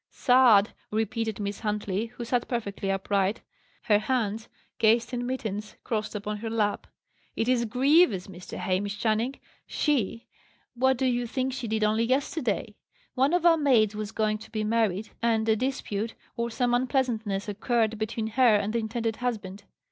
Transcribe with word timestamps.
"Sad!" 0.09 0.73
repeated 0.89 1.39
Miss 1.39 1.59
Huntley, 1.59 2.07
who 2.07 2.25
sat 2.25 2.47
perfectly 2.47 2.89
upright, 2.89 3.41
her 3.83 3.99
hands, 3.99 4.49
cased 4.79 5.13
in 5.13 5.27
mittens, 5.27 5.75
crossed 5.83 6.15
upon 6.15 6.37
her 6.37 6.49
lap. 6.49 6.87
"It 7.35 7.47
is 7.47 7.65
grievous, 7.65 8.25
Mr. 8.25 8.57
Hamish 8.57 8.97
Channing! 8.97 9.35
She 9.67 10.25
what 10.73 10.97
do 10.97 11.05
you 11.05 11.27
think 11.27 11.53
she 11.53 11.67
did 11.67 11.83
only 11.83 12.03
yesterday? 12.03 12.73
One 13.13 13.31
of 13.31 13.45
our 13.45 13.57
maids 13.57 13.93
was 13.95 14.11
going 14.11 14.39
to 14.39 14.49
be 14.49 14.63
married, 14.63 15.11
and 15.21 15.47
a 15.47 15.55
dispute, 15.55 16.15
or 16.35 16.49
some 16.49 16.73
unpleasantness 16.73 17.47
occurred 17.47 17.99
between 17.99 18.25
her 18.25 18.55
and 18.55 18.73
the 18.73 18.79
intended 18.79 19.17
husband. 19.17 19.65